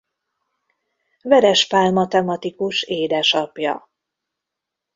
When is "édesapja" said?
2.83-3.89